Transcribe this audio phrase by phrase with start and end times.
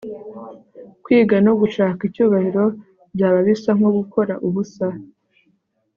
[1.03, 2.63] kwiga, no gushaka icyubahiro
[3.15, 4.87] byaba bisa nko gukora ubusa